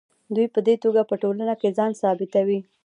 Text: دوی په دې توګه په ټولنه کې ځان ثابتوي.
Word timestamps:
دوی 0.35 0.47
په 0.55 0.59
دې 0.67 0.75
توګه 0.83 1.01
په 1.09 1.15
ټولنه 1.21 1.53
کې 1.61 1.69
ځان 1.77 1.91
ثابتوي. 2.01 2.59